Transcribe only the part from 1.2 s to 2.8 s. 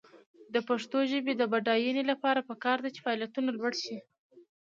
د بډاینې لپاره پکار